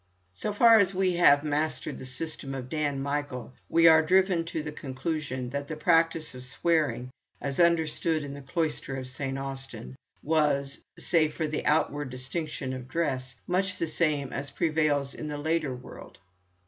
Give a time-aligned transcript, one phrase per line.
[0.33, 4.63] So far as we have mastered the system of Dan Michael we are driven to
[4.63, 9.95] the conclusion that the practice of swearing, as understood in the Cloister of Saint Austin,
[10.23, 15.37] was, save for the outward distinction of dress, much the same as prevails in the
[15.37, 16.17] later world.